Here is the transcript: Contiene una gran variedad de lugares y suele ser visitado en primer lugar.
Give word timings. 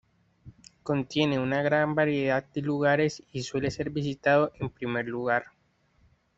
Contiene 0.81 1.37
una 1.37 1.61
gran 1.61 1.93
variedad 1.93 2.43
de 2.55 2.61
lugares 2.63 3.21
y 3.31 3.43
suele 3.43 3.69
ser 3.69 3.91
visitado 3.91 4.51
en 4.59 4.71
primer 4.71 5.05
lugar. 5.07 5.45